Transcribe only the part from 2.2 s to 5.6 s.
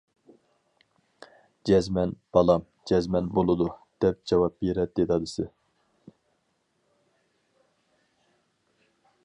بالام، جەزمەن بولىدۇ،- دەپ جاۋاب بېرەتتى دادىسى.